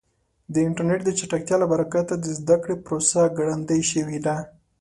[0.53, 4.35] د انټرنیټ د چټکتیا له برکته د زده کړې پروسه ګړندۍ شوې ده.